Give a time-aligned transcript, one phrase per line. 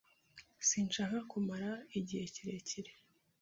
[0.67, 2.91] Sinshaka kumara igihe kirekire.